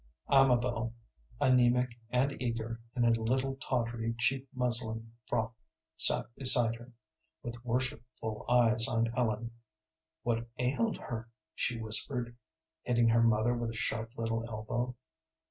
[0.31, 0.95] Amabel,
[1.39, 5.53] anæmic and eager in a little, tawdry, cheap muslin frock,
[5.95, 6.93] sat beside her,
[7.43, 9.51] with worshipful eyes on Ellen.
[10.23, 12.35] "What ailed her?" she whispered,
[12.81, 14.95] hitting her mother with a sharp little elbow.